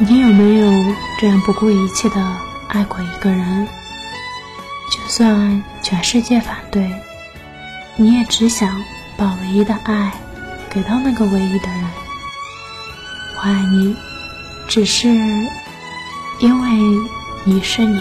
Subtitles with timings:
[0.00, 2.36] 你有没有这样不顾一切的
[2.68, 3.66] 爱过一个人？
[4.92, 6.88] 就算全世界反对
[7.96, 8.80] 你也只想
[9.16, 10.12] 把唯一的爱
[10.70, 11.84] 给到那个唯一的人。
[13.36, 13.96] 我爱你
[14.68, 15.08] 只是
[16.38, 16.68] 因为
[17.44, 18.00] 你是你。